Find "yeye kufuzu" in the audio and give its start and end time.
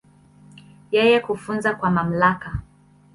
0.95-1.71